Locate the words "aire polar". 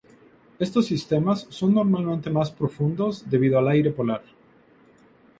3.67-4.23